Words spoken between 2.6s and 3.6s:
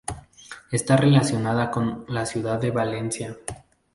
Valencia.